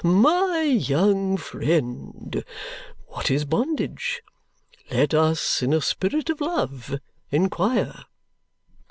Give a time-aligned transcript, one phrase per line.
[0.03, 2.43] My young friend,
[3.09, 4.23] what is bondage?
[4.89, 6.97] Let us, in a spirit of love,
[7.29, 8.05] inquire."